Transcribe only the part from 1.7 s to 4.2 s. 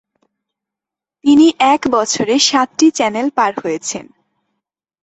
এক বছরে সাতটি চ্যানেল পার হয়েছেন।